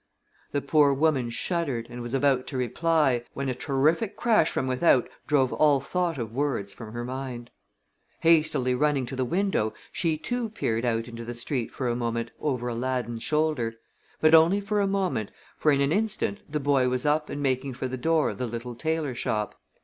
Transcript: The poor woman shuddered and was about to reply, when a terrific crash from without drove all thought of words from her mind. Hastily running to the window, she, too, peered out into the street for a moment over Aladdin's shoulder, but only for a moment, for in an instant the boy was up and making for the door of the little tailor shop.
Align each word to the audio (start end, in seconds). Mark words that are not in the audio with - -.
The 0.51 0.63
poor 0.63 0.95
woman 0.95 1.29
shuddered 1.29 1.85
and 1.87 2.01
was 2.01 2.15
about 2.15 2.47
to 2.47 2.57
reply, 2.57 3.23
when 3.35 3.49
a 3.49 3.53
terrific 3.53 4.15
crash 4.17 4.49
from 4.49 4.65
without 4.65 5.07
drove 5.27 5.53
all 5.53 5.79
thought 5.79 6.17
of 6.17 6.31
words 6.33 6.73
from 6.73 6.91
her 6.93 7.05
mind. 7.05 7.51
Hastily 8.21 8.73
running 8.73 9.05
to 9.05 9.15
the 9.15 9.23
window, 9.23 9.75
she, 9.91 10.17
too, 10.17 10.49
peered 10.49 10.85
out 10.85 11.07
into 11.07 11.23
the 11.23 11.35
street 11.35 11.69
for 11.69 11.87
a 11.87 11.95
moment 11.95 12.31
over 12.39 12.67
Aladdin's 12.67 13.21
shoulder, 13.21 13.75
but 14.19 14.33
only 14.33 14.59
for 14.59 14.81
a 14.81 14.87
moment, 14.87 15.29
for 15.55 15.71
in 15.71 15.81
an 15.81 15.91
instant 15.91 16.39
the 16.51 16.59
boy 16.59 16.89
was 16.89 17.05
up 17.05 17.29
and 17.29 17.43
making 17.43 17.75
for 17.75 17.87
the 17.87 17.95
door 17.95 18.31
of 18.31 18.39
the 18.39 18.47
little 18.47 18.73
tailor 18.73 19.13
shop. 19.13 19.53